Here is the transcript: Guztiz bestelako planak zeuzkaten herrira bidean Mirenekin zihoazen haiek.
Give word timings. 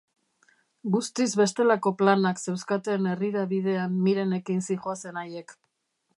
Guztiz 0.95 1.27
bestelako 1.41 1.93
planak 1.99 2.41
zeuzkaten 2.47 3.11
herrira 3.13 3.47
bidean 3.53 4.01
Mirenekin 4.09 4.69
zihoazen 4.71 5.23
haiek. 5.25 5.57